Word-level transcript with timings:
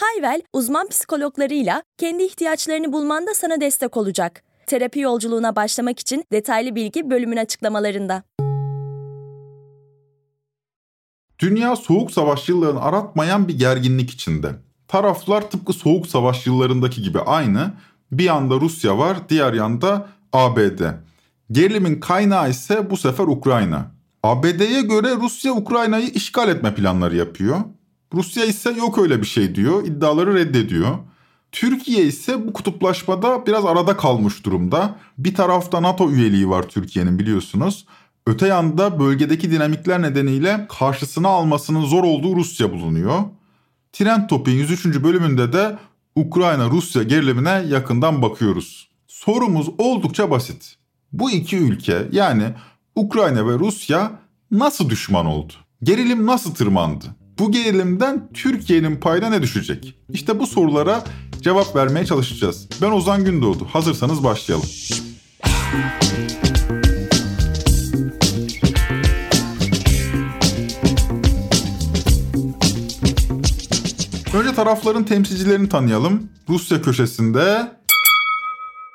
Hayvel, 0.00 0.42
uzman 0.52 0.88
psikologlarıyla 0.88 1.82
kendi 1.96 2.22
ihtiyaçlarını 2.22 2.92
bulmanda 2.92 3.34
sana 3.34 3.60
destek 3.60 3.96
olacak. 3.96 4.42
Terapi 4.66 5.00
yolculuğuna 5.00 5.56
başlamak 5.56 5.98
için 5.98 6.24
detaylı 6.32 6.74
bilgi 6.74 7.10
bölümün 7.10 7.36
açıklamalarında. 7.36 8.22
Dünya 11.38 11.76
soğuk 11.76 12.10
savaş 12.10 12.48
yıllarını 12.48 12.82
aratmayan 12.82 13.48
bir 13.48 13.58
gerginlik 13.58 14.10
içinde. 14.10 14.48
Taraflar 14.88 15.50
tıpkı 15.50 15.72
soğuk 15.72 16.06
savaş 16.06 16.46
yıllarındaki 16.46 17.02
gibi 17.02 17.20
aynı. 17.20 17.72
Bir 18.12 18.24
yanda 18.24 18.54
Rusya 18.54 18.98
var, 18.98 19.16
diğer 19.28 19.52
yanda 19.52 20.08
ABD. 20.32 20.80
Gerilimin 21.50 22.00
kaynağı 22.00 22.50
ise 22.50 22.90
bu 22.90 22.96
sefer 22.96 23.24
Ukrayna. 23.24 23.90
ABD'ye 24.22 24.82
göre 24.82 25.16
Rusya 25.16 25.52
Ukrayna'yı 25.52 26.08
işgal 26.08 26.48
etme 26.48 26.74
planları 26.74 27.16
yapıyor. 27.16 27.60
Rusya 28.14 28.44
ise 28.44 28.70
yok 28.70 28.98
öyle 28.98 29.20
bir 29.20 29.26
şey 29.26 29.54
diyor, 29.54 29.84
iddiaları 29.86 30.34
reddediyor. 30.34 30.98
Türkiye 31.52 32.04
ise 32.04 32.46
bu 32.46 32.52
kutuplaşmada 32.52 33.46
biraz 33.46 33.64
arada 33.64 33.96
kalmış 33.96 34.44
durumda. 34.44 34.98
Bir 35.18 35.34
tarafta 35.34 35.82
NATO 35.82 36.10
üyeliği 36.10 36.48
var 36.48 36.68
Türkiye'nin 36.68 37.18
biliyorsunuz. 37.18 37.86
Öte 38.26 38.46
yanda 38.46 39.00
bölgedeki 39.00 39.50
dinamikler 39.50 40.02
nedeniyle 40.02 40.66
karşısına 40.78 41.28
almasının 41.28 41.84
zor 41.84 42.04
olduğu 42.04 42.36
Rusya 42.36 42.72
bulunuyor. 42.72 43.20
Trend 43.92 44.28
Topik'in 44.28 44.58
103. 44.58 44.84
bölümünde 44.86 45.52
de 45.52 45.78
Ukrayna-Rusya 46.16 47.02
gerilimine 47.02 47.64
yakından 47.68 48.22
bakıyoruz. 48.22 48.88
Sorumuz 49.06 49.68
oldukça 49.78 50.30
basit. 50.30 50.76
Bu 51.12 51.30
iki 51.30 51.56
ülke 51.56 52.08
yani 52.12 52.44
Ukrayna 52.94 53.46
ve 53.46 53.58
Rusya 53.58 54.12
nasıl 54.50 54.90
düşman 54.90 55.26
oldu? 55.26 55.52
Gerilim 55.82 56.26
nasıl 56.26 56.54
tırmandı? 56.54 57.04
Bu 57.38 57.52
gerilimden 57.52 58.28
Türkiye'nin 58.34 58.96
payına 58.96 59.28
ne 59.28 59.42
düşecek? 59.42 59.94
İşte 60.12 60.38
bu 60.38 60.46
sorulara 60.46 61.04
cevap 61.42 61.76
vermeye 61.76 62.06
çalışacağız. 62.06 62.68
Ben 62.82 62.90
Ozan 62.90 63.24
Gündoğdu. 63.24 63.64
Hazırsanız 63.64 64.24
başlayalım. 64.24 64.68
Önce 74.34 74.54
tarafların 74.54 75.04
temsilcilerini 75.04 75.68
tanıyalım. 75.68 76.28
Rusya 76.48 76.82
köşesinde 76.82 77.72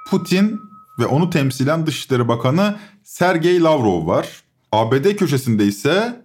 Putin 0.10 0.62
ve 1.00 1.06
onu 1.06 1.30
temsilen 1.30 1.88
Dışişleri 1.88 2.28
Bakanı 2.28 2.76
Sergey 3.04 3.62
Lavrov 3.62 4.08
var. 4.08 4.28
ABD 4.72 5.16
köşesinde 5.16 5.66
ise 5.66 6.22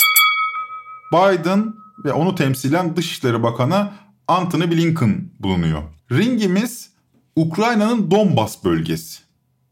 Biden 1.12 1.74
ve 2.04 2.12
onu 2.12 2.34
temsilen 2.34 2.96
Dışişleri 2.96 3.42
Bakanı 3.42 3.90
Antony 4.28 4.70
Blinken 4.70 5.30
bulunuyor. 5.40 5.82
Ringimiz 6.12 6.90
Ukrayna'nın 7.36 8.10
Donbas 8.10 8.64
bölgesi. 8.64 9.18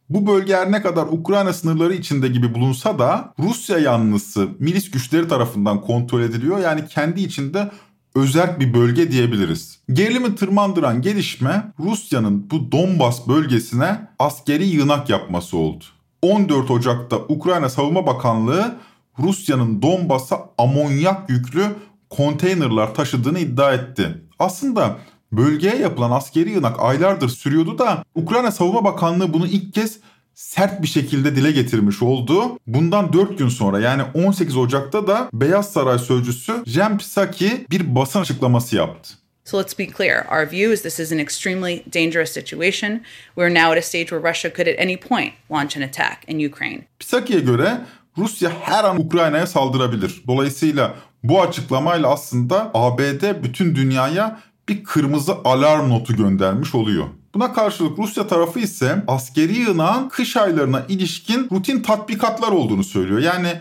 Bu 0.08 0.26
bölge 0.26 0.56
her 0.56 0.72
ne 0.72 0.82
kadar 0.82 1.06
Ukrayna 1.06 1.52
sınırları 1.52 1.94
içinde 1.94 2.28
gibi 2.28 2.54
bulunsa 2.54 2.98
da 2.98 3.34
Rusya 3.38 3.78
yanlısı 3.78 4.48
milis 4.58 4.90
güçleri 4.90 5.28
tarafından 5.28 5.80
kontrol 5.80 6.20
ediliyor. 6.20 6.58
Yani 6.58 6.86
kendi 6.88 7.20
içinde 7.20 7.70
özel 8.14 8.60
bir 8.60 8.74
bölge 8.74 9.10
diyebiliriz. 9.10 9.78
Gerilimi 9.92 10.34
tırmandıran 10.34 11.02
gelişme 11.02 11.72
Rusya'nın 11.78 12.50
bu 12.50 12.72
Donbas 12.72 13.28
bölgesine 13.28 14.08
askeri 14.18 14.66
yığınak 14.66 15.10
yapması 15.10 15.56
oldu. 15.56 15.84
14 16.22 16.70
Ocak'ta 16.70 17.16
Ukrayna 17.16 17.68
Savunma 17.68 18.06
Bakanlığı 18.06 18.76
Rusya'nın 19.18 19.82
Donbas'a 19.82 20.50
amonyak 20.58 21.30
yüklü 21.30 21.64
konteynerlar 22.10 22.94
taşıdığını 22.94 23.38
iddia 23.38 23.72
etti. 23.72 24.08
Aslında 24.38 24.96
bölgeye 25.32 25.76
yapılan 25.76 26.10
askeri 26.10 26.50
yığınak 26.50 26.80
aylardır 26.80 27.28
sürüyordu 27.28 27.78
da 27.78 28.04
Ukrayna 28.14 28.50
Savunma 28.50 28.84
Bakanlığı 28.84 29.32
bunu 29.32 29.46
ilk 29.46 29.74
kez 29.74 29.98
sert 30.34 30.82
bir 30.82 30.86
şekilde 30.86 31.36
dile 31.36 31.50
getirmiş 31.50 32.02
oldu. 32.02 32.58
Bundan 32.66 33.12
4 33.12 33.38
gün 33.38 33.48
sonra 33.48 33.80
yani 33.80 34.02
18 34.14 34.56
Ocak'ta 34.56 35.06
da 35.06 35.28
Beyaz 35.32 35.72
Saray 35.72 35.98
sözcüsü 35.98 36.52
Jen 36.66 36.98
Psaki 36.98 37.66
bir 37.70 37.94
basın 37.94 38.20
açıklaması 38.20 38.76
yaptı. 38.76 39.14
So 39.44 39.58
let's 39.58 39.78
be 39.78 39.86
clear. 39.86 40.26
Our 40.26 40.50
view 40.50 40.72
is 40.72 40.82
this 40.82 41.00
is 41.00 41.12
an 41.12 41.18
extremely 41.18 41.84
dangerous 41.94 42.32
situation. 42.32 43.00
We're 43.36 43.54
now 43.54 43.70
at 43.70 43.78
a 43.78 43.82
stage 43.82 44.10
where 44.10 44.30
Russia 44.30 44.50
could 44.50 44.66
at 44.66 44.80
any 44.80 44.96
point 44.96 45.32
launch 45.50 45.76
an 45.76 45.82
attack 45.82 46.24
in 46.26 46.48
Ukraine. 46.48 46.80
Psaki'ye 46.98 47.40
göre 47.40 47.78
Rusya 48.18 48.50
her 48.60 48.84
an 48.84 49.00
Ukrayna'ya 49.00 49.46
saldırabilir. 49.46 50.22
Dolayısıyla 50.26 50.94
bu 51.22 51.42
açıklamayla 51.42 52.08
aslında 52.08 52.70
ABD 52.74 53.42
bütün 53.42 53.74
dünyaya 53.74 54.40
bir 54.68 54.84
kırmızı 54.84 55.34
alarm 55.44 55.90
notu 55.90 56.16
göndermiş 56.16 56.74
oluyor. 56.74 57.06
Buna 57.34 57.52
karşılık 57.52 57.98
Rusya 57.98 58.26
tarafı 58.26 58.60
ise 58.60 59.04
askeri 59.06 59.58
yığınağın 59.58 60.08
kış 60.08 60.36
aylarına 60.36 60.82
ilişkin 60.88 61.48
rutin 61.52 61.82
tatbikatlar 61.82 62.52
olduğunu 62.52 62.84
söylüyor. 62.84 63.20
Yani 63.20 63.52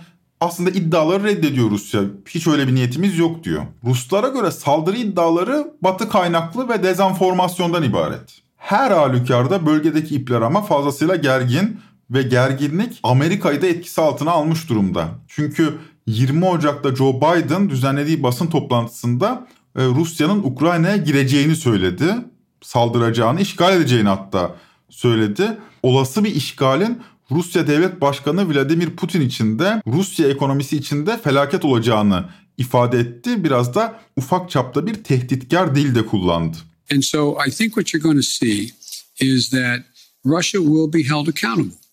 aslında 0.41 0.69
iddiaları 0.69 1.23
reddediyor 1.23 1.71
Rusya. 1.71 2.01
Hiç 2.29 2.47
öyle 2.47 2.67
bir 2.67 2.75
niyetimiz 2.75 3.17
yok 3.17 3.43
diyor. 3.43 3.61
Ruslara 3.83 4.27
göre 4.27 4.51
saldırı 4.51 4.97
iddiaları 4.97 5.73
batı 5.81 6.09
kaynaklı 6.09 6.69
ve 6.69 6.83
dezenformasyondan 6.83 7.83
ibaret. 7.83 8.41
Her 8.57 8.91
halükarda 8.91 9.65
bölgedeki 9.65 10.15
ipler 10.15 10.41
ama 10.41 10.61
fazlasıyla 10.61 11.15
gergin 11.15 11.79
ve 12.09 12.21
gerginlik 12.21 12.99
Amerika'yı 13.03 13.61
da 13.61 13.67
etkisi 13.67 14.01
altına 14.01 14.31
almış 14.31 14.69
durumda. 14.69 15.07
Çünkü 15.27 15.77
20 16.07 16.45
Ocak'ta 16.45 16.95
Joe 16.95 17.21
Biden 17.21 17.69
düzenlediği 17.69 18.23
basın 18.23 18.47
toplantısında 18.47 19.47
e, 19.75 19.85
Rusya'nın 19.85 20.43
Ukrayna'ya 20.43 20.97
gireceğini 20.97 21.55
söyledi. 21.55 22.15
Saldıracağını, 22.61 23.41
işgal 23.41 23.77
edeceğini 23.77 24.09
hatta 24.09 24.55
söyledi. 24.89 25.57
Olası 25.83 26.23
bir 26.23 26.35
işgalin 26.35 27.01
Rusya 27.31 27.67
Devlet 27.67 28.01
Başkanı 28.01 28.53
Vladimir 28.53 28.89
Putin 28.89 29.21
için 29.21 29.59
de 29.59 29.81
Rusya 29.87 30.27
ekonomisi 30.27 30.77
için 30.77 31.05
de 31.05 31.17
felaket 31.17 31.65
olacağını 31.65 32.29
ifade 32.57 32.99
etti. 32.99 33.43
Biraz 33.43 33.75
da 33.75 33.99
ufak 34.15 34.49
çapta 34.49 34.87
bir 34.87 35.03
tehditkar 35.03 35.75
dil 35.75 35.95
de 35.95 36.05
kullandı. 36.05 36.57
And 36.93 37.01
so 37.01 37.37
I 37.47 37.51
think 37.51 37.73
what 37.73 37.93
you're 37.93 38.03
going 38.03 38.17
to 38.17 38.29
see 38.45 38.69
is 39.19 39.49
that 39.49 39.79
Russia 40.25 40.59
will 40.59 40.93
be 40.93 41.03
held 41.03 41.27
accountable 41.27 41.84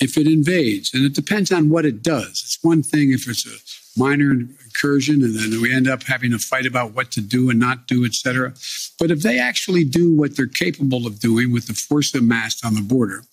if 0.00 0.16
it 0.16 0.26
invades. 0.26 0.92
And 0.94 1.04
it 1.04 1.14
depends 1.14 1.52
on 1.52 1.68
what 1.68 1.84
it 1.84 2.02
does. 2.02 2.42
It's 2.44 2.58
one 2.62 2.82
thing 2.82 3.12
if 3.12 3.28
it's 3.28 3.46
a 3.46 3.98
minor 3.98 4.30
incursion 4.30 5.22
and 5.22 5.34
then 5.34 5.60
we 5.60 5.74
end 5.74 5.88
up 5.88 6.02
having 6.02 6.32
a 6.32 6.38
fight 6.38 6.66
about 6.66 6.94
what 6.94 7.10
to 7.12 7.20
do 7.20 7.50
and 7.50 7.58
not 7.58 7.86
do, 7.86 8.04
etc. 8.04 8.52
But 8.98 9.10
if 9.10 9.22
they 9.22 9.38
actually 9.38 9.84
do 9.84 10.14
what 10.14 10.36
they're 10.36 10.46
capable 10.46 11.06
of 11.06 11.18
doing 11.18 11.52
with 11.52 11.66
the 11.66 11.74
force 11.74 12.14
amassed 12.14 12.64
on 12.64 12.74
the 12.74 12.82
border, 12.82 13.24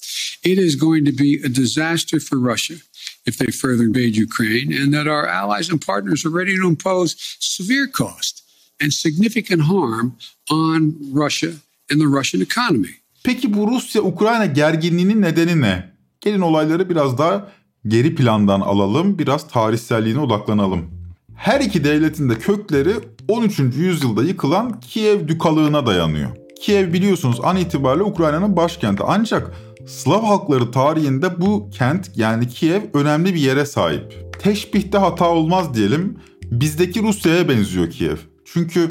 it 0.44 0.58
is 0.58 0.76
going 0.76 1.06
to 1.06 1.12
be 1.12 1.42
a 1.44 1.50
disaster 1.50 2.20
for 2.20 2.40
Russia 2.40 2.76
if 3.26 3.38
they 3.38 3.52
further 3.52 3.84
invade 3.84 4.16
Ukraine, 4.18 4.74
and 4.74 4.94
that 4.94 5.08
our 5.08 5.28
allies 5.28 5.70
and 5.70 5.82
partners 5.82 6.26
are 6.26 6.30
ready 6.30 6.56
to 6.58 6.68
impose 6.68 7.16
severe 7.40 7.88
cost 7.88 8.44
and 8.82 8.94
significant 8.94 9.62
harm 9.62 10.18
on 10.50 10.96
Russia 11.14 11.54
and 11.90 12.02
the 12.02 12.08
Russian 12.08 12.42
economy. 12.42 12.96
Peki 13.24 13.54
bu 13.54 13.68
Rusya-Ukrayna 13.68 14.46
gerginliğinin 14.46 15.22
nedeni 15.22 15.62
ne? 15.62 15.93
Gelin 16.24 16.42
olayları 16.42 16.90
biraz 16.90 17.18
daha 17.18 17.48
geri 17.88 18.16
plandan 18.16 18.62
alalım, 18.62 19.20
biraz 19.20 19.48
tarihselliğine 19.48 20.20
odaklanalım. 20.20 20.86
Her 21.36 21.62
iki 21.62 21.84
devletin 21.84 22.30
de 22.30 22.36
kökleri 22.36 22.94
13. 23.28 23.60
yüzyılda 23.60 24.24
yıkılan 24.24 24.80
Kiev 24.80 25.28
Dükalığına 25.28 25.86
dayanıyor. 25.86 26.30
Kiev 26.62 26.94
biliyorsunuz 26.94 27.40
an 27.44 27.58
itibariyle 27.58 28.04
Ukrayna'nın 28.04 28.58
başkenti 28.58 29.04
ancak 29.08 29.54
Slav 29.88 30.22
halkları 30.22 30.72
tarihinde 30.72 31.42
bu 31.42 31.70
kent 31.70 32.12
yani 32.16 32.48
Kiev 32.48 32.82
önemli 32.94 33.34
bir 33.34 33.40
yere 33.40 33.66
sahip. 33.66 34.32
Teşbihte 34.40 34.98
hata 34.98 35.30
olmaz 35.30 35.74
diyelim. 35.74 36.18
Bizdeki 36.44 37.04
Rusya'ya 37.04 37.50
benziyor 37.50 37.90
Kiev. 37.90 38.18
Çünkü 38.46 38.88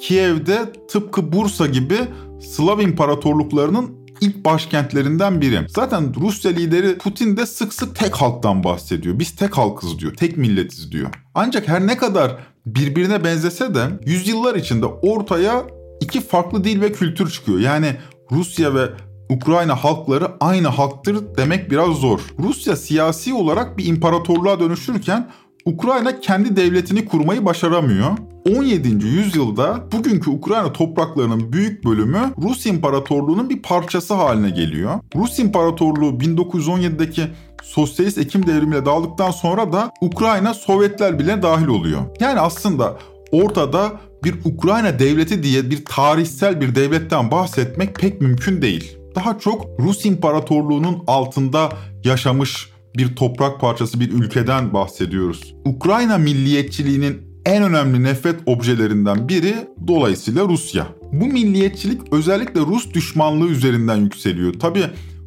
Kiev'de 0.00 0.72
tıpkı 0.88 1.32
Bursa 1.32 1.66
gibi 1.66 1.98
Slav 2.40 2.80
imparatorluklarının 2.80 4.05
ilk 4.20 4.44
başkentlerinden 4.44 5.40
biri. 5.40 5.60
Zaten 5.68 6.14
Rusya 6.20 6.50
lideri 6.50 6.98
Putin 6.98 7.36
de 7.36 7.46
sık 7.46 7.74
sık 7.74 7.96
tek 7.96 8.14
halktan 8.14 8.64
bahsediyor. 8.64 9.18
Biz 9.18 9.36
tek 9.36 9.58
halkız 9.58 9.98
diyor, 9.98 10.14
tek 10.14 10.36
milletiz 10.36 10.92
diyor. 10.92 11.08
Ancak 11.34 11.68
her 11.68 11.86
ne 11.86 11.96
kadar 11.96 12.36
birbirine 12.66 13.24
benzese 13.24 13.74
de 13.74 13.84
yüzyıllar 14.06 14.54
içinde 14.54 14.86
ortaya 14.86 15.64
iki 16.00 16.20
farklı 16.20 16.64
dil 16.64 16.80
ve 16.80 16.92
kültür 16.92 17.30
çıkıyor. 17.30 17.58
Yani 17.58 17.96
Rusya 18.32 18.74
ve 18.74 18.88
Ukrayna 19.30 19.84
halkları 19.84 20.28
aynı 20.40 20.68
halktır 20.68 21.36
demek 21.36 21.70
biraz 21.70 21.96
zor. 21.96 22.20
Rusya 22.38 22.76
siyasi 22.76 23.34
olarak 23.34 23.78
bir 23.78 23.86
imparatorluğa 23.86 24.60
dönüşürken 24.60 25.30
Ukrayna 25.66 26.20
kendi 26.20 26.56
devletini 26.56 27.04
kurmayı 27.04 27.44
başaramıyor. 27.44 28.10
17. 28.56 28.88
yüzyılda 29.06 29.84
bugünkü 29.92 30.30
Ukrayna 30.30 30.72
topraklarının 30.72 31.52
büyük 31.52 31.84
bölümü 31.84 32.32
Rus 32.42 32.66
İmparatorluğu'nun 32.66 33.50
bir 33.50 33.62
parçası 33.62 34.14
haline 34.14 34.50
geliyor. 34.50 35.00
Rus 35.16 35.38
İmparatorluğu 35.38 36.10
1917'deki 36.10 37.22
sosyalist 37.62 38.18
Ekim 38.18 38.46
devrimiyle 38.46 38.86
dağıldıktan 38.86 39.30
sonra 39.30 39.72
da 39.72 39.90
Ukrayna 40.00 40.54
Sovyetler 40.54 41.18
bile 41.18 41.42
dahil 41.42 41.66
oluyor. 41.66 42.00
Yani 42.20 42.40
aslında 42.40 42.96
ortada 43.32 43.92
bir 44.24 44.34
Ukrayna 44.44 44.98
devleti 44.98 45.42
diye 45.42 45.70
bir 45.70 45.84
tarihsel 45.84 46.60
bir 46.60 46.74
devletten 46.74 47.30
bahsetmek 47.30 47.94
pek 47.94 48.20
mümkün 48.20 48.62
değil. 48.62 48.98
Daha 49.14 49.38
çok 49.38 49.66
Rus 49.80 50.06
İmparatorluğu'nun 50.06 51.04
altında 51.06 51.68
yaşamış 52.04 52.75
bir 52.98 53.16
toprak 53.16 53.60
parçası 53.60 54.00
bir 54.00 54.12
ülkeden 54.12 54.72
bahsediyoruz. 54.72 55.54
Ukrayna 55.64 56.18
milliyetçiliğinin 56.18 57.22
en 57.44 57.62
önemli 57.62 58.02
nefret 58.02 58.40
objelerinden 58.46 59.28
biri 59.28 59.54
dolayısıyla 59.88 60.48
Rusya. 60.48 60.86
Bu 61.12 61.26
milliyetçilik 61.26 62.12
özellikle 62.12 62.60
Rus 62.60 62.94
düşmanlığı 62.94 63.48
üzerinden 63.48 63.96
yükseliyor. 63.96 64.52
Tabi 64.52 64.84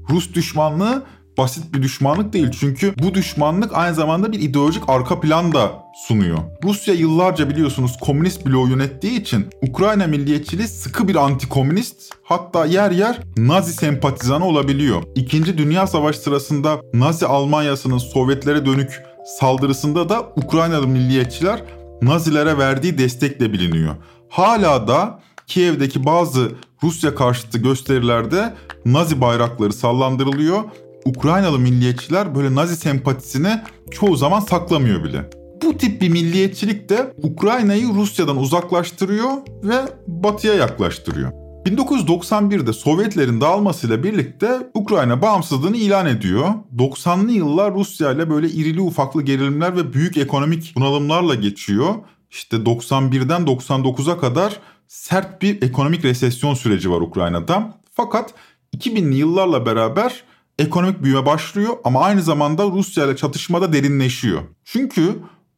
Rus 0.09 0.33
düşmanlığı 0.33 1.03
basit 1.37 1.73
bir 1.73 1.81
düşmanlık 1.83 2.33
değil. 2.33 2.51
Çünkü 2.59 2.93
bu 3.03 3.13
düşmanlık 3.13 3.71
aynı 3.73 3.95
zamanda 3.95 4.31
bir 4.31 4.39
ideolojik 4.39 4.83
arka 4.87 5.19
plan 5.19 5.53
da 5.53 5.83
sunuyor. 6.07 6.37
Rusya 6.63 6.93
yıllarca 6.93 7.49
biliyorsunuz 7.49 7.97
komünist 8.01 8.45
bloğu 8.45 8.67
yönettiği 8.69 9.21
için 9.21 9.47
Ukrayna 9.69 10.07
milliyetçiliği 10.07 10.67
sıkı 10.67 11.07
bir 11.07 11.15
antikomünist 11.15 12.13
hatta 12.23 12.65
yer 12.65 12.91
yer 12.91 13.19
Nazi 13.37 13.73
sempatizanı 13.73 14.45
olabiliyor. 14.45 15.03
İkinci 15.15 15.57
Dünya 15.57 15.87
Savaşı 15.87 16.19
sırasında 16.19 16.81
Nazi 16.93 17.25
Almanyası'nın 17.25 17.97
Sovyetlere 17.97 18.65
dönük 18.65 19.01
saldırısında 19.39 20.09
da 20.09 20.33
Ukraynalı 20.35 20.87
milliyetçiler 20.87 21.63
Nazilere 22.01 22.57
verdiği 22.57 22.97
destekle 22.97 23.53
biliniyor. 23.53 23.95
Hala 24.29 24.87
da 24.87 25.19
Kiev'deki 25.47 26.05
bazı 26.05 26.51
Rusya 26.83 27.15
karşıtı 27.15 27.57
gösterilerde 27.57 28.53
Nazi 28.85 29.21
bayrakları 29.21 29.73
sallandırılıyor 29.73 30.63
Ukraynalı 31.05 31.59
milliyetçiler 31.59 32.35
böyle 32.35 32.55
Nazi 32.55 32.75
sempatisini 32.75 33.61
çoğu 33.91 34.15
zaman 34.15 34.39
saklamıyor 34.39 35.03
bile. 35.03 35.29
Bu 35.63 35.77
tip 35.77 36.01
bir 36.01 36.09
milliyetçilik 36.09 36.89
de 36.89 37.13
Ukrayna'yı 37.23 37.87
Rusya'dan 37.87 38.37
uzaklaştırıyor 38.37 39.29
ve 39.63 39.77
batıya 40.07 40.53
yaklaştırıyor. 40.53 41.31
1991'de 41.65 42.73
Sovyetlerin 42.73 43.41
dağılmasıyla 43.41 44.03
birlikte 44.03 44.69
Ukrayna 44.73 45.21
bağımsızlığını 45.21 45.77
ilan 45.77 46.05
ediyor. 46.05 46.49
90'lı 46.77 47.31
yıllar 47.31 47.73
Rusya 47.73 48.11
ile 48.11 48.29
böyle 48.29 48.49
irili 48.49 48.81
ufaklı 48.81 49.21
gerilimler 49.21 49.75
ve 49.75 49.93
büyük 49.93 50.17
ekonomik 50.17 50.73
bunalımlarla 50.75 51.35
geçiyor. 51.35 51.95
İşte 52.31 52.57
91'den 52.57 53.41
99'a 53.41 54.19
kadar 54.19 54.59
sert 54.87 55.41
bir 55.41 55.61
ekonomik 55.61 56.05
resesyon 56.05 56.53
süreci 56.53 56.91
var 56.91 57.01
Ukrayna'da. 57.01 57.73
Fakat 57.93 58.33
2000'li 58.77 59.15
yıllarla 59.15 59.65
beraber 59.65 60.23
ekonomik 60.59 61.03
büyüme 61.03 61.25
başlıyor 61.25 61.77
ama 61.83 62.01
aynı 62.01 62.21
zamanda 62.21 62.65
Rusya 62.65 63.05
ile 63.05 63.15
çatışmada 63.15 63.73
derinleşiyor. 63.73 64.41
Çünkü 64.63 65.15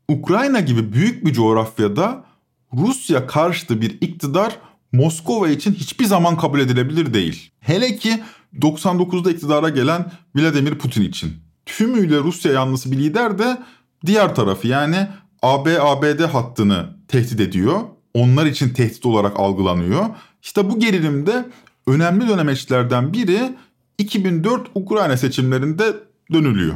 Ukrayna 0.08 0.60
gibi 0.60 0.94
büyük 0.94 1.26
bir 1.26 1.34
coğrafyada 1.34 2.26
Rusya 2.74 3.28
karşıtı 3.28 3.82
bir 3.82 3.98
iktidar 4.02 4.58
Moskova 4.92 5.50
için 5.50 5.74
hiçbir 5.74 6.06
zaman 6.06 6.38
kabul 6.38 6.60
edilebilir 6.60 7.14
değil. 7.14 7.52
Hele 7.60 7.96
ki 7.96 8.24
99'da 8.60 9.32
iktidara 9.32 9.70
gelen 9.70 10.12
Vladimir 10.36 10.76
Putin 10.76 11.02
için. 11.02 11.34
Tümüyle 11.66 12.18
Rusya 12.18 12.52
yanlısı 12.52 12.92
bir 12.92 12.98
lider 12.98 13.40
de 13.40 13.58
diğer 14.06 14.36
tarafı 14.36 14.68
yani 14.68 15.08
AB-ABD 15.42 16.20
hattını 16.20 16.90
tehdit 17.08 17.40
ediyor. 17.40 17.82
Onlar 18.14 18.46
için 18.46 18.70
tehdit 18.70 19.06
olarak 19.06 19.40
algılanıyor. 19.40 20.06
İşte 20.42 20.70
bu 20.70 20.80
gerilimde 20.80 21.46
önemli 21.88 22.28
dönemeçlerden 22.28 23.14
biri 23.14 23.56
2004 23.98 24.68
Ukrayna 24.76 25.18
seçimlerinde 25.18 25.94
dönülüyor. 26.34 26.76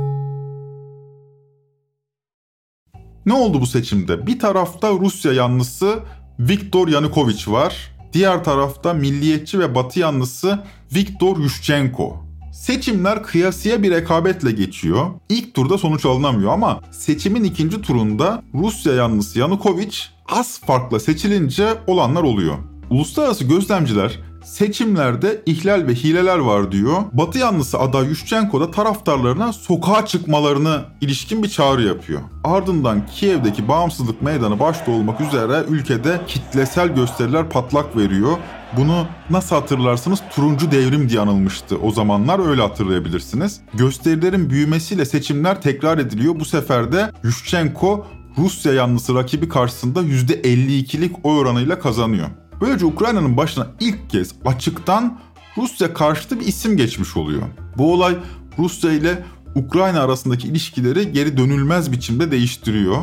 Ne 3.25 3.33
oldu 3.33 3.61
bu 3.61 3.65
seçimde? 3.65 4.27
Bir 4.27 4.39
tarafta 4.39 4.91
Rusya 4.91 5.33
yanlısı 5.33 5.99
Viktor 6.39 6.87
Yanukovych 6.87 7.47
var. 7.47 7.91
Diğer 8.13 8.43
tarafta 8.43 8.93
milliyetçi 8.93 9.59
ve 9.59 9.75
batı 9.75 9.99
yanlısı 9.99 10.59
Viktor 10.95 11.37
Yushchenko. 11.37 12.25
Seçimler 12.53 13.23
kıyasıya 13.23 13.83
bir 13.83 13.91
rekabetle 13.91 14.51
geçiyor. 14.51 15.05
İlk 15.29 15.53
turda 15.53 15.77
sonuç 15.77 16.05
alınamıyor 16.05 16.51
ama 16.51 16.81
seçimin 16.91 17.43
ikinci 17.43 17.81
turunda 17.81 18.43
Rusya 18.53 18.93
yanlısı 18.93 19.39
Yanukovych 19.39 19.97
az 20.29 20.59
farkla 20.59 20.99
seçilince 20.99 21.67
olanlar 21.87 22.23
oluyor. 22.23 22.57
Uluslararası 22.89 23.43
gözlemciler 23.43 24.19
seçimlerde 24.43 25.41
ihlal 25.45 25.87
ve 25.87 25.93
hileler 25.95 26.37
var 26.37 26.71
diyor. 26.71 27.01
Batı 27.13 27.37
yanlısı 27.37 27.79
aday 27.79 28.07
Yushchenko 28.07 28.61
da 28.61 28.71
taraftarlarına 28.71 29.53
sokağa 29.53 30.05
çıkmalarını 30.05 30.81
ilişkin 31.01 31.43
bir 31.43 31.49
çağrı 31.49 31.83
yapıyor. 31.83 32.21
Ardından 32.43 33.05
Kiev'deki 33.05 33.67
bağımsızlık 33.67 34.21
meydanı 34.21 34.59
başta 34.59 34.91
olmak 34.91 35.21
üzere 35.21 35.63
ülkede 35.69 36.21
kitlesel 36.27 36.87
gösteriler 36.87 37.49
patlak 37.49 37.97
veriyor. 37.97 38.37
Bunu 38.77 39.07
nasıl 39.29 39.55
hatırlarsınız 39.55 40.19
turuncu 40.35 40.71
devrim 40.71 41.09
diye 41.09 41.21
anılmıştı 41.21 41.77
o 41.77 41.91
zamanlar 41.91 42.49
öyle 42.49 42.61
hatırlayabilirsiniz. 42.61 43.61
Gösterilerin 43.73 44.49
büyümesiyle 44.49 45.05
seçimler 45.05 45.61
tekrar 45.61 45.97
ediliyor. 45.97 46.39
Bu 46.39 46.45
sefer 46.45 46.91
de 46.91 47.11
Yushchenko 47.23 48.07
Rusya 48.37 48.73
yanlısı 48.73 49.15
rakibi 49.15 49.49
karşısında 49.49 50.01
%52'lik 50.01 51.15
oy 51.23 51.39
oranıyla 51.39 51.79
kazanıyor. 51.79 52.27
Böylece 52.61 52.85
Ukrayna'nın 52.85 53.37
başına 53.37 53.67
ilk 53.79 54.09
kez 54.09 54.35
açıktan 54.45 55.19
Rusya 55.57 55.93
karşıtı 55.93 56.39
bir 56.39 56.45
isim 56.45 56.77
geçmiş 56.77 57.17
oluyor. 57.17 57.41
Bu 57.77 57.93
olay 57.93 58.17
Rusya 58.57 58.91
ile 58.91 59.23
Ukrayna 59.55 60.01
arasındaki 60.01 60.47
ilişkileri 60.47 61.11
geri 61.11 61.37
dönülmez 61.37 61.91
biçimde 61.91 62.31
değiştiriyor. 62.31 62.97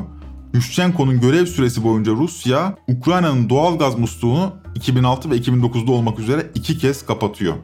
Yushchenko'nun 0.55 1.21
görev 1.21 1.47
süresi 1.47 1.85
boyunca 1.85 2.13
Rusya, 2.13 2.77
Ukrayna'nın 2.89 3.49
doğal 3.49 3.79
gaz 3.79 3.99
musluğunu 3.99 4.53
2006 4.75 5.31
ve 5.31 5.37
2009'da 5.37 5.93
olmak 5.93 6.19
üzere 6.19 6.47
iki 6.55 6.79
kez 6.79 7.07
kapatıyor. 7.07 7.55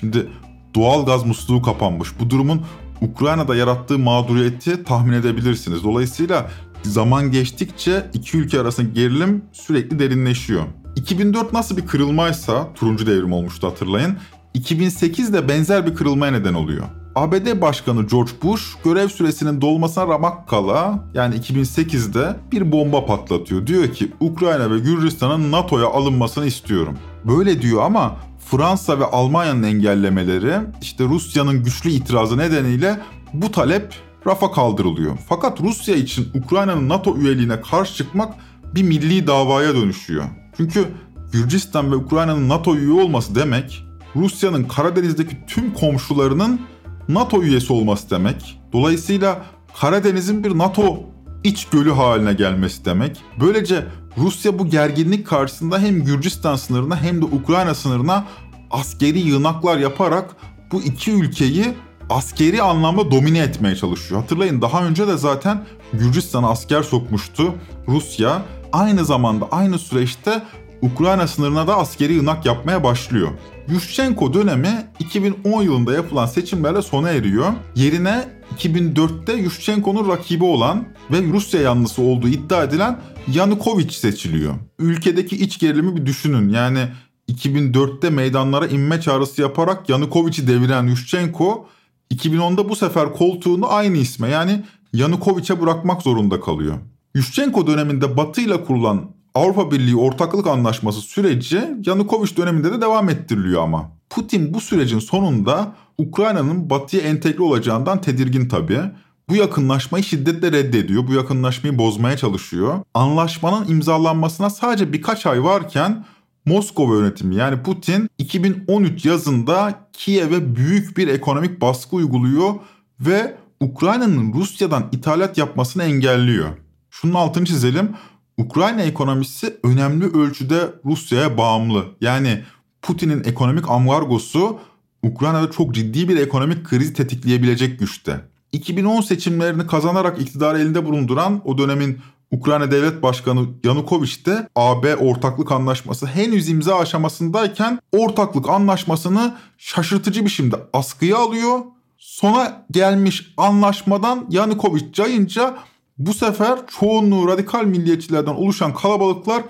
Şimdi 0.00 0.26
doğal 0.74 1.06
gaz 1.06 1.26
musluğu 1.26 1.62
kapanmış. 1.62 2.08
Bu 2.20 2.30
durumun 2.30 2.62
Ukrayna'da 3.00 3.56
yarattığı 3.56 3.98
mağduriyeti 3.98 4.84
tahmin 4.84 5.12
edebilirsiniz. 5.12 5.84
Dolayısıyla 5.84 6.50
zaman 6.82 7.30
geçtikçe 7.30 8.10
iki 8.14 8.38
ülke 8.38 8.60
arasındaki 8.60 8.94
gerilim 8.94 9.44
sürekli 9.52 9.98
derinleşiyor. 9.98 10.62
2004 10.96 11.52
nasıl 11.52 11.76
bir 11.76 11.86
kırılmaysa 11.86 12.68
turuncu 12.74 13.06
devrim 13.06 13.32
olmuştu 13.32 13.66
hatırlayın. 13.66 14.18
2008 14.54 15.32
de 15.32 15.48
benzer 15.48 15.86
bir 15.86 15.94
kırılmaya 15.94 16.32
neden 16.32 16.54
oluyor. 16.54 16.84
ABD 17.14 17.60
Başkanı 17.60 18.06
George 18.06 18.30
Bush 18.42 18.62
görev 18.84 19.08
süresinin 19.08 19.60
dolmasına 19.60 20.08
ramak 20.08 20.48
kala 20.48 21.04
yani 21.14 21.34
2008'de 21.34 22.36
bir 22.52 22.72
bomba 22.72 23.06
patlatıyor. 23.06 23.66
Diyor 23.66 23.92
ki 23.92 24.12
Ukrayna 24.20 24.70
ve 24.70 24.78
Gürcistan'ın 24.78 25.52
NATO'ya 25.52 25.86
alınmasını 25.86 26.46
istiyorum. 26.46 26.98
Böyle 27.24 27.62
diyor 27.62 27.82
ama 27.82 28.16
Fransa 28.50 28.98
ve 28.98 29.04
Almanya'nın 29.04 29.62
engellemeleri 29.62 30.52
işte 30.82 31.04
Rusya'nın 31.04 31.64
güçlü 31.64 31.90
itirazı 31.90 32.38
nedeniyle 32.38 33.00
bu 33.32 33.52
talep 33.52 33.94
rafa 34.26 34.52
kaldırılıyor. 34.52 35.18
Fakat 35.28 35.60
Rusya 35.60 35.94
için 35.96 36.28
Ukrayna'nın 36.44 36.88
NATO 36.88 37.16
üyeliğine 37.16 37.60
karşı 37.60 37.94
çıkmak 37.94 38.34
bir 38.74 38.82
milli 38.82 39.26
davaya 39.26 39.74
dönüşüyor. 39.74 40.24
Çünkü 40.56 40.88
Gürcistan 41.32 41.92
ve 41.92 41.96
Ukrayna'nın 41.96 42.48
NATO 42.48 42.76
üye 42.76 43.02
olması 43.02 43.34
demek 43.34 43.84
Rusya'nın 44.16 44.64
Karadeniz'deki 44.64 45.36
tüm 45.46 45.74
komşularının 45.74 46.60
NATO 47.08 47.42
üyesi 47.42 47.72
olması 47.72 48.10
demek. 48.10 48.60
Dolayısıyla 48.72 49.44
Karadeniz'in 49.80 50.44
bir 50.44 50.58
NATO 50.58 51.00
iç 51.44 51.68
gölü 51.68 51.92
haline 51.92 52.32
gelmesi 52.32 52.84
demek. 52.84 53.22
Böylece 53.40 53.86
Rusya 54.18 54.58
bu 54.58 54.66
gerginlik 54.66 55.26
karşısında 55.26 55.78
hem 55.78 56.04
Gürcistan 56.04 56.56
sınırına 56.56 57.02
hem 57.02 57.20
de 57.20 57.24
Ukrayna 57.24 57.74
sınırına 57.74 58.24
askeri 58.70 59.18
yığınaklar 59.18 59.78
yaparak 59.78 60.36
bu 60.72 60.82
iki 60.82 61.12
ülkeyi 61.12 61.64
askeri 62.10 62.62
anlamda 62.62 63.10
domine 63.10 63.38
etmeye 63.38 63.76
çalışıyor. 63.76 64.20
Hatırlayın 64.20 64.62
daha 64.62 64.84
önce 64.84 65.08
de 65.08 65.16
zaten 65.16 65.64
Gürcistan'a 65.92 66.50
asker 66.50 66.82
sokmuştu 66.82 67.54
Rusya. 67.88 68.42
Aynı 68.72 69.04
zamanda 69.04 69.48
aynı 69.50 69.78
süreçte 69.78 70.42
Ukrayna 70.82 71.28
sınırına 71.28 71.66
da 71.66 71.76
askeri 71.76 72.12
yığınak 72.12 72.46
yapmaya 72.46 72.84
başlıyor. 72.84 73.28
Yushchenko 73.68 74.34
dönemi 74.34 74.86
2010 74.98 75.62
yılında 75.62 75.92
yapılan 75.92 76.26
seçimlerle 76.26 76.82
sona 76.82 77.10
eriyor. 77.10 77.52
Yerine 77.74 78.28
2004'te 78.58 79.32
Yushchenko'nun 79.32 80.08
rakibi 80.08 80.44
olan 80.44 80.84
ve 81.10 81.22
Rusya 81.22 81.60
yanlısı 81.60 82.02
olduğu 82.02 82.28
iddia 82.28 82.64
edilen 82.64 82.98
Yanukovych 83.32 83.92
seçiliyor. 83.92 84.54
Ülkedeki 84.78 85.36
iç 85.36 85.58
gerilimi 85.58 85.96
bir 85.96 86.06
düşünün. 86.06 86.48
Yani 86.48 86.88
2004'te 87.28 88.10
meydanlara 88.10 88.66
inme 88.66 89.00
çağrısı 89.00 89.42
yaparak 89.42 89.88
Yanukovych'i 89.88 90.48
deviren 90.48 90.86
Yushchenko 90.86 91.68
2010'da 92.14 92.68
bu 92.68 92.76
sefer 92.76 93.12
koltuğunu 93.12 93.72
aynı 93.72 93.96
isme 93.96 94.28
yani 94.28 94.64
Yanukovych'e 94.92 95.60
bırakmak 95.60 96.02
zorunda 96.02 96.40
kalıyor. 96.40 96.78
Yushchenko 97.16 97.66
döneminde 97.66 98.16
Batı 98.16 98.40
ile 98.40 98.64
kurulan 98.64 99.10
Avrupa 99.34 99.70
Birliği 99.70 99.96
Ortaklık 99.96 100.46
Anlaşması 100.46 101.00
süreci 101.00 101.60
Yanukovych 101.86 102.36
döneminde 102.36 102.72
de 102.72 102.80
devam 102.80 103.08
ettiriliyor 103.08 103.62
ama. 103.62 103.90
Putin 104.10 104.54
bu 104.54 104.60
sürecin 104.60 104.98
sonunda 104.98 105.74
Ukrayna'nın 105.98 106.70
batıya 106.70 107.02
entegre 107.02 107.42
olacağından 107.42 108.00
tedirgin 108.00 108.48
tabii. 108.48 108.80
Bu 109.28 109.36
yakınlaşmayı 109.36 110.04
şiddetle 110.04 110.52
reddediyor. 110.52 111.06
Bu 111.06 111.12
yakınlaşmayı 111.12 111.78
bozmaya 111.78 112.16
çalışıyor. 112.16 112.74
Anlaşmanın 112.94 113.68
imzalanmasına 113.68 114.50
sadece 114.50 114.92
birkaç 114.92 115.26
ay 115.26 115.44
varken 115.44 116.04
Moskova 116.46 116.96
yönetimi 116.96 117.34
yani 117.34 117.62
Putin 117.62 118.10
2013 118.18 119.04
yazında 119.04 119.88
Kiev'e 119.92 120.56
büyük 120.56 120.96
bir 120.96 121.08
ekonomik 121.08 121.60
baskı 121.60 121.96
uyguluyor 121.96 122.54
ve 123.00 123.36
Ukrayna'nın 123.60 124.32
Rusya'dan 124.32 124.88
ithalat 124.92 125.38
yapmasını 125.38 125.82
engelliyor. 125.82 126.65
Şunun 127.00 127.14
altını 127.14 127.44
çizelim. 127.44 127.96
Ukrayna 128.38 128.82
ekonomisi 128.82 129.56
önemli 129.62 130.04
ölçüde 130.04 130.72
Rusya'ya 130.84 131.38
bağımlı. 131.38 131.84
Yani 132.00 132.44
Putin'in 132.82 133.24
ekonomik 133.24 133.70
ambargosu 133.70 134.58
Ukrayna'da 135.02 135.50
çok 135.50 135.74
ciddi 135.74 136.08
bir 136.08 136.16
ekonomik 136.16 136.64
kriz 136.64 136.94
tetikleyebilecek 136.94 137.78
güçte. 137.78 138.20
2010 138.52 139.00
seçimlerini 139.00 139.66
kazanarak 139.66 140.20
iktidarı 140.20 140.58
elinde 140.58 140.84
bulunduran 140.84 141.40
o 141.44 141.58
dönemin 141.58 141.98
Ukrayna 142.30 142.70
Devlet 142.70 143.02
Başkanı 143.02 143.46
Yanukovych 143.64 144.26
de 144.26 144.48
AB 144.56 144.96
ortaklık 144.96 145.52
anlaşması 145.52 146.06
henüz 146.06 146.48
imza 146.48 146.78
aşamasındayken 146.78 147.78
ortaklık 147.92 148.48
anlaşmasını 148.48 149.34
şaşırtıcı 149.58 150.24
bir 150.24 150.30
şekilde 150.30 150.56
askıya 150.72 151.16
alıyor. 151.16 151.60
Sona 151.98 152.64
gelmiş 152.70 153.34
anlaşmadan 153.36 154.26
Yanukovych 154.30 154.92
cayınca 154.92 155.56
bu 155.98 156.14
sefer 156.14 156.58
çoğunluğu 156.66 157.28
radikal 157.28 157.64
milliyetçilerden 157.64 158.34
oluşan 158.34 158.74
kalabalıklar 158.74 159.42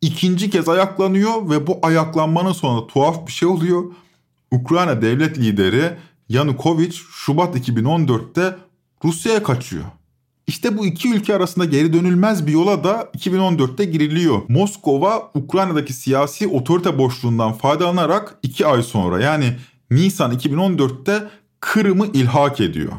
ikinci 0.00 0.50
kez 0.50 0.68
ayaklanıyor 0.68 1.50
ve 1.50 1.66
bu 1.66 1.78
ayaklanmanın 1.82 2.52
sonunda 2.52 2.86
tuhaf 2.86 3.26
bir 3.26 3.32
şey 3.32 3.48
oluyor. 3.48 3.84
Ukrayna 4.50 5.02
devlet 5.02 5.38
lideri 5.38 5.96
Yanukovych 6.28 6.96
Şubat 7.12 7.56
2014'te 7.56 8.56
Rusya'ya 9.04 9.42
kaçıyor. 9.42 9.84
İşte 10.46 10.78
bu 10.78 10.86
iki 10.86 11.14
ülke 11.14 11.34
arasında 11.34 11.64
geri 11.64 11.92
dönülmez 11.92 12.46
bir 12.46 12.52
yola 12.52 12.84
da 12.84 13.10
2014'te 13.18 13.84
giriliyor. 13.84 14.42
Moskova 14.48 15.30
Ukrayna'daki 15.34 15.92
siyasi 15.92 16.48
otorite 16.48 16.98
boşluğundan 16.98 17.52
faydalanarak 17.52 18.38
iki 18.42 18.66
ay 18.66 18.82
sonra 18.82 19.20
yani 19.20 19.56
Nisan 19.90 20.32
2014'te 20.32 21.28
Kırım'ı 21.60 22.06
ilhak 22.06 22.60
ediyor. 22.60 22.92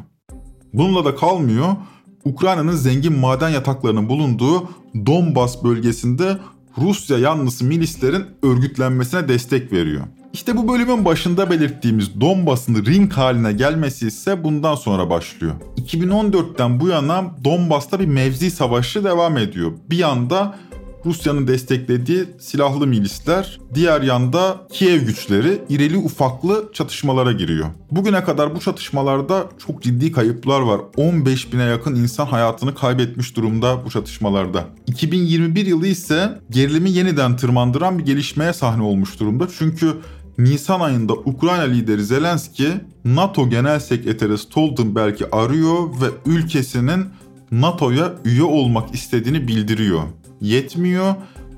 Bununla 0.74 1.06
da 1.06 1.16
kalmıyor. 1.16 1.76
Ukrayna'nın 2.26 2.76
zengin 2.76 3.20
maden 3.20 3.50
yataklarının 3.50 4.10
bulunduğu 4.10 4.70
Donbas 5.06 5.64
bölgesinde 5.64 6.38
Rusya 6.78 7.18
yanlısı 7.18 7.66
milislerin 7.66 8.26
örgütlenmesine 8.44 9.28
destek 9.28 9.74
veriyor. 9.74 10.04
İşte 10.34 10.58
bu 10.58 10.68
bölümün 10.74 11.06
başında 11.06 11.50
belirttiğimiz 11.50 12.22
Donbas'ın 12.22 12.86
ring 12.86 13.14
haline 13.14 13.54
gelmesi 13.54 14.08
ise 14.08 14.44
bundan 14.44 14.76
sonra 14.76 15.10
başlıyor. 15.10 15.54
2014'ten 15.78 16.80
bu 16.80 16.88
yana 16.88 17.24
Donbas'ta 17.44 18.00
bir 18.00 18.06
mevzi 18.06 18.52
savaşı 18.52 19.04
devam 19.04 19.38
ediyor. 19.38 19.72
Bir 19.90 19.98
yanda 19.98 20.56
Rusya'nın 21.06 21.48
desteklediği 21.48 22.26
silahlı 22.40 22.88
milisler, 22.88 23.60
diğer 23.74 24.02
yanda 24.02 24.68
Kiev 24.72 25.02
güçleri 25.02 25.62
irili 25.70 25.98
ufaklı 25.98 26.70
çatışmalara 26.74 27.32
giriyor. 27.32 27.68
Bugüne 27.92 28.24
kadar 28.24 28.56
bu 28.56 28.60
çatışmalarda 28.60 29.50
çok 29.68 29.84
ciddi 29.84 30.12
kayıplar 30.12 30.62
var. 30.62 30.82
15 30.98 31.54
bine 31.54 31.64
yakın 31.64 31.96
insan 31.96 32.26
hayatını 32.26 32.76
kaybetmiş 32.76 33.36
durumda 33.36 33.86
bu 33.86 33.90
çatışmalarda. 33.90 34.66
2021 34.88 35.66
yılı 35.66 35.88
ise 35.88 36.40
gerilimi 36.50 36.92
yeniden 36.92 37.38
tırmandıran 37.38 38.00
bir 38.00 38.06
gelişmeye 38.06 38.54
sahne 38.54 38.84
olmuş 38.84 39.20
durumda. 39.20 39.48
Çünkü 39.58 39.94
Nisan 40.38 40.80
ayında 40.80 41.14
Ukrayna 41.14 41.64
lideri 41.64 42.04
Zelenski 42.04 42.70
NATO 43.06 43.50
Genel 43.50 43.80
Sekreteri 43.80 44.38
Stoltenberg'i 44.38 45.26
arıyor 45.32 45.84
ve 46.02 46.08
ülkesinin 46.26 47.06
NATO'ya 47.52 48.14
üye 48.26 48.44
olmak 48.44 48.96
istediğini 48.96 49.48
bildiriyor. 49.48 50.04
Yetmiyor. 50.44 51.16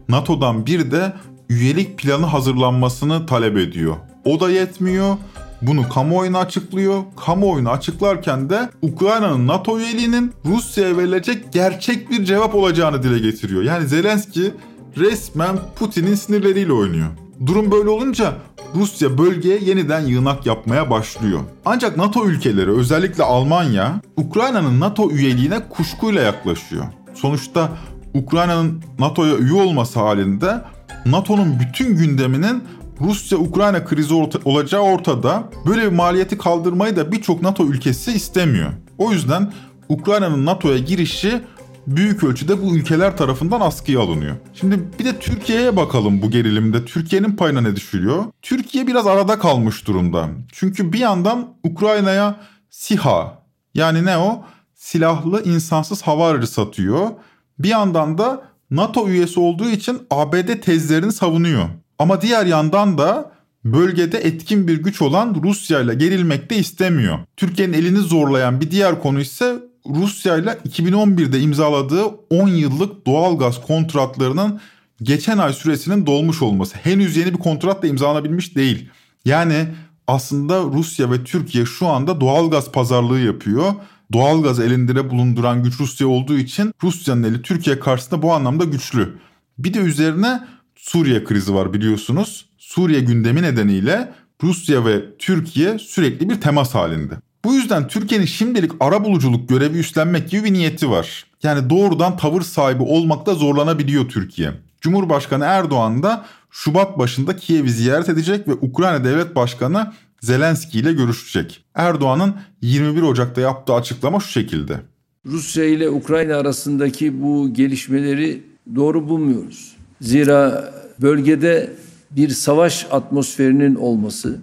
NATO'dan 0.10 0.66
bir 0.66 0.92
de 0.92 1.14
üyelik 1.50 1.98
planı 1.98 2.26
hazırlanmasını 2.26 3.26
talep 3.26 3.58
ediyor. 3.58 3.96
O 4.26 4.40
da 4.40 4.50
yetmiyor. 4.50 5.18
Bunu 5.62 5.90
kamuoyuna 5.90 6.40
açıklıyor. 6.40 7.04
Kamuoyuna 7.26 7.72
açıklarken 7.72 8.50
de 8.50 8.70
Ukrayna'nın 8.82 9.48
NATO 9.48 9.80
üyeliğinin 9.80 10.34
Rusya'ya 10.46 10.98
verilecek 10.98 11.54
gerçek 11.54 12.10
bir 12.10 12.26
cevap 12.26 12.56
olacağını 12.56 13.04
dile 13.04 13.20
getiriyor. 13.20 13.64
Yani 13.64 13.88
Zelenski 13.88 14.52
resmen 14.98 15.58
Putin'in 15.76 16.16
sinirleriyle 16.16 16.74
oynuyor. 16.74 17.08
Durum 17.46 17.72
böyle 17.72 17.90
olunca 17.90 18.34
Rusya 18.76 19.18
bölgeye 19.18 19.60
yeniden 19.60 20.02
yığınak 20.02 20.46
yapmaya 20.46 20.90
başlıyor. 20.90 21.40
Ancak 21.66 21.98
NATO 21.98 22.26
ülkeleri 22.26 22.72
özellikle 22.72 23.24
Almanya 23.24 24.02
Ukrayna'nın 24.18 24.80
NATO 24.80 25.12
üyeliğine 25.12 25.70
kuşkuyla 25.70 26.22
yaklaşıyor. 26.22 26.86
Sonuçta 27.14 27.70
Ukrayna'nın 28.16 28.84
NATO'ya 29.00 29.38
üye 29.38 29.62
olması 29.62 30.00
halinde 30.00 30.62
NATO'nun 31.06 31.60
bütün 31.60 31.96
gündeminin 31.96 32.64
Rusya-Ukrayna 33.02 33.86
krizi 33.86 34.14
orta, 34.14 34.40
olacağı 34.46 34.82
ortada. 34.82 35.44
Böyle 35.68 35.82
bir 35.82 35.96
maliyeti 35.96 36.38
kaldırmayı 36.38 36.96
da 36.96 37.12
birçok 37.12 37.42
NATO 37.42 37.66
ülkesi 37.66 38.12
istemiyor. 38.12 38.70
O 38.98 39.12
yüzden 39.12 39.54
Ukrayna'nın 39.90 40.46
NATO'ya 40.46 40.78
girişi 40.78 41.42
büyük 41.88 42.24
ölçüde 42.24 42.64
bu 42.64 42.76
ülkeler 42.76 43.18
tarafından 43.18 43.62
askıya 43.62 44.00
alınıyor. 44.00 44.36
Şimdi 44.54 44.80
bir 45.00 45.06
de 45.06 45.20
Türkiye'ye 45.20 45.76
bakalım 45.76 46.22
bu 46.22 46.32
gerilimde. 46.32 46.86
Türkiye'nin 46.86 47.36
payına 47.36 47.62
ne 47.62 47.76
düşülüyor? 47.76 48.26
Türkiye 48.42 48.88
biraz 48.88 49.08
arada 49.08 49.40
kalmış 49.40 49.88
durumda. 49.88 50.30
Çünkü 50.52 50.94
bir 50.94 51.00
yandan 51.00 51.48
Ukrayna'ya 51.64 52.36
SİHA 52.70 53.42
yani 53.74 54.06
ne 54.06 54.18
o? 54.18 54.44
Silahlı 54.76 55.44
insansız 55.44 56.02
hava 56.02 56.28
aracı 56.28 56.48
satıyor. 56.48 57.10
Bir 57.60 57.70
yandan 57.70 58.18
da 58.18 58.42
NATO 58.72 59.10
üyesi 59.10 59.40
olduğu 59.40 59.70
için 59.70 60.02
ABD 60.12 60.62
tezlerini 60.62 61.12
savunuyor. 61.12 61.66
Ama 62.00 62.22
diğer 62.22 62.46
yandan 62.46 62.98
da 62.98 63.32
bölgede 63.66 64.18
etkin 64.18 64.68
bir 64.68 64.84
güç 64.84 65.02
olan 65.02 65.36
Rusya 65.44 65.82
ile 65.82 65.94
gerilmek 65.96 66.50
de 66.50 66.56
istemiyor. 66.56 67.20
Türkiye'nin 67.38 67.74
elini 67.74 67.98
zorlayan 68.00 68.62
bir 68.62 68.72
diğer 68.72 69.02
konu 69.02 69.20
ise 69.20 69.56
Rusya 69.90 70.38
ile 70.38 70.58
2011'de 70.70 71.40
imzaladığı 71.40 72.06
10 72.30 72.48
yıllık 72.48 73.08
doğalgaz 73.08 73.62
kontratlarının 73.62 74.60
geçen 75.02 75.38
ay 75.38 75.54
süresinin 75.54 76.06
dolmuş 76.06 76.42
olması. 76.42 76.78
Henüz 76.78 77.18
yeni 77.18 77.34
bir 77.34 77.40
kontrat 77.40 77.84
da 77.84 77.88
imzalanabilmiş 77.88 78.56
değil. 78.56 78.90
Yani 79.26 79.66
aslında 80.08 80.64
Rusya 80.64 81.12
ve 81.12 81.24
Türkiye 81.24 81.66
şu 81.66 81.88
anda 81.88 82.22
doğalgaz 82.22 82.72
pazarlığı 82.72 83.20
yapıyor. 83.20 83.74
Doğalgaz 84.14 84.60
elinde 84.60 85.10
bulunduran 85.10 85.64
güç 85.64 85.80
Rusya 85.80 86.08
olduğu 86.08 86.38
için 86.38 86.74
Rusya'nın 86.84 87.24
eli 87.24 87.42
Türkiye 87.42 87.80
karşısında 87.80 88.22
bu 88.22 88.34
anlamda 88.34 88.64
güçlü. 88.64 89.18
Bir 89.58 89.74
de 89.74 89.80
üzerine 89.80 90.48
Suriye 90.76 91.24
krizi 91.24 91.54
var 91.54 91.74
biliyorsunuz. 91.74 92.46
Suriye 92.58 93.00
gündemi 93.00 93.42
nedeniyle 93.42 94.14
Rusya 94.44 94.86
ve 94.86 95.18
Türkiye 95.18 95.80
sürekli 95.80 96.30
bir 96.30 96.42
temas 96.42 96.76
halinde. 96.76 97.14
Bu 97.46 97.54
yüzden 97.54 97.88
Türkiye'nin 97.88 98.26
şimdilik 98.26 98.72
ara 98.80 99.04
buluculuk 99.04 99.50
görevi 99.50 99.78
üstlenmek 99.78 100.30
gibi 100.30 100.44
bir 100.44 100.54
niyeti 100.54 100.90
var. 100.90 101.26
Yani 101.44 101.70
doğrudan 101.70 102.18
tavır 102.18 102.42
sahibi 102.42 102.84
olmakta 102.84 103.34
zorlanabiliyor 103.34 104.10
Türkiye. 104.10 104.52
Cumhurbaşkanı 104.82 105.46
Erdoğan 105.46 106.04
da 106.04 106.26
Şubat 106.52 107.00
başında 107.00 107.36
Kiev'i 107.36 107.72
ziyaret 107.72 108.10
edecek 108.10 108.48
ve 108.48 108.54
Ukrayna 108.54 109.04
Devlet 109.04 109.36
Başkanı 109.36 109.94
Zelenski 110.22 110.80
ile 110.80 110.94
görüşecek. 110.94 111.66
Erdoğan'ın 111.76 112.36
21 112.62 113.02
Ocak'ta 113.02 113.42
yaptığı 113.42 113.74
açıklama 113.74 114.20
şu 114.20 114.28
şekilde. 114.28 114.82
Rusya 115.26 115.66
ile 115.66 115.90
Ukrayna 115.90 116.36
arasındaki 116.36 117.22
bu 117.22 117.54
gelişmeleri 117.54 118.44
doğru 118.76 119.10
bulmuyoruz. 119.10 119.76
Zira 120.02 120.74
bölgede 121.02 121.74
bir 122.12 122.30
savaş 122.30 122.88
atmosferinin 122.92 123.76
olması, 123.76 124.38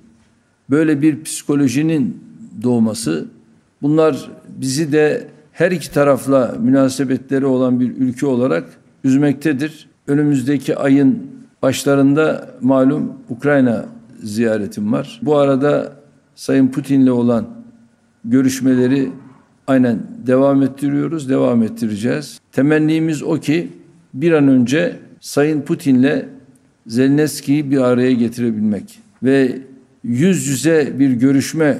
böyle 0.70 1.02
bir 1.02 1.22
psikolojinin 1.22 2.24
doğması 2.62 3.26
bunlar 3.82 4.30
bizi 4.48 4.92
de 4.92 5.28
her 5.52 5.70
iki 5.70 5.92
tarafla 5.92 6.56
münasebetleri 6.60 7.46
olan 7.46 7.80
bir 7.80 7.96
ülke 7.96 8.26
olarak 8.26 8.64
üzmektedir. 9.04 9.88
Önümüzdeki 10.06 10.76
ayın 10.76 11.26
başlarında 11.62 12.50
malum 12.60 13.12
Ukrayna 13.28 13.86
ziyaretim 14.22 14.92
var. 14.92 15.20
Bu 15.22 15.36
arada 15.36 15.96
Sayın 16.34 16.68
Putin'le 16.68 17.10
olan 17.10 17.46
görüşmeleri 18.24 19.08
aynen 19.66 19.98
devam 20.26 20.62
ettiriyoruz, 20.62 21.28
devam 21.28 21.62
ettireceğiz. 21.62 22.40
Temennimiz 22.52 23.22
o 23.22 23.40
ki 23.40 23.68
bir 24.14 24.32
an 24.32 24.48
önce 24.48 24.96
Sayın 25.20 25.60
Putin'le 25.60 26.24
Zelenski'yi 26.86 27.70
bir 27.70 27.78
araya 27.78 28.12
getirebilmek 28.12 28.98
ve 29.22 29.58
yüz 30.04 30.46
yüze 30.46 30.98
bir 30.98 31.10
görüşme 31.10 31.78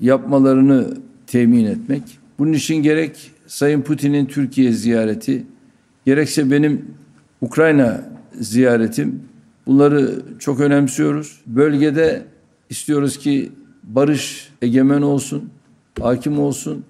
yapmalarını 0.00 0.86
temin 1.26 1.64
etmek. 1.64 2.02
Bunun 2.38 2.52
için 2.52 2.76
gerek 2.76 3.30
Sayın 3.46 3.82
Putin'in 3.82 4.26
Türkiye 4.26 4.72
ziyareti, 4.72 5.44
gerekse 6.06 6.50
benim 6.50 6.84
Ukrayna 7.40 8.00
ziyaretim 8.40 9.20
bunları 9.68 10.22
çok 10.38 10.60
önemsiyoruz. 10.60 11.40
Bölgede 11.46 12.26
istiyoruz 12.70 13.18
ki 13.18 13.52
barış 13.82 14.48
egemen 14.62 15.02
olsun, 15.02 15.50
hakim 16.00 16.38
olsun. 16.38 16.84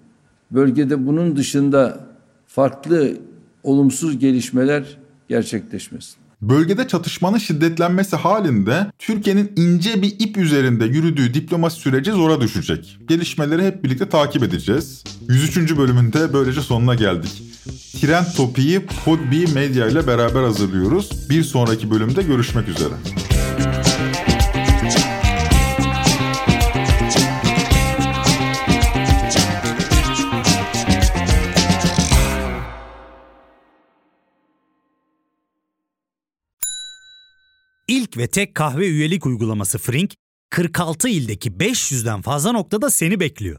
Bölgede 0.50 1.06
bunun 1.06 1.36
dışında 1.36 2.06
farklı 2.46 3.16
olumsuz 3.62 4.18
gelişmeler 4.18 4.98
gerçekleşmesin. 5.28 6.14
Bölgede 6.42 6.88
çatışmanın 6.88 7.38
şiddetlenmesi 7.38 8.16
halinde 8.16 8.86
Türkiye'nin 8.98 9.52
ince 9.56 10.02
bir 10.02 10.16
ip 10.18 10.36
üzerinde 10.36 10.84
yürüdüğü 10.84 11.34
diplomasi 11.34 11.80
süreci 11.80 12.10
zora 12.10 12.40
düşecek. 12.40 12.98
Gelişmeleri 13.08 13.66
hep 13.66 13.84
birlikte 13.84 14.08
takip 14.08 14.42
edeceğiz. 14.42 15.04
103. 15.28 15.76
bölümünde 15.76 16.32
böylece 16.32 16.60
sonuna 16.60 16.94
geldik. 16.94 17.42
Trend 18.00 18.26
Topi'yi 18.36 18.86
Podbi 19.04 19.46
Medya 19.46 19.88
ile 19.88 20.06
beraber 20.06 20.42
hazırlıyoruz. 20.42 21.30
Bir 21.30 21.42
sonraki 21.42 21.90
bölümde 21.90 22.22
görüşmek 22.22 22.68
üzere. 22.68 22.94
İlk 37.88 38.16
ve 38.16 38.26
tek 38.26 38.54
kahve 38.54 38.86
üyelik 38.86 39.26
uygulaması 39.26 39.78
Frink, 39.78 40.14
46 40.50 41.08
ildeki 41.08 41.50
500'den 41.50 42.22
fazla 42.22 42.52
noktada 42.52 42.90
seni 42.90 43.20
bekliyor. 43.20 43.58